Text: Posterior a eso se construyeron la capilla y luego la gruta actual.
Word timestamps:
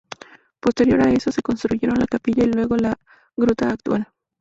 Posterior 0.59 0.99
a 1.01 1.11
eso 1.11 1.31
se 1.31 1.43
construyeron 1.43 1.99
la 1.99 2.07
capilla 2.07 2.43
y 2.43 2.51
luego 2.51 2.75
la 2.75 2.97
gruta 3.35 3.69
actual. 3.69 4.07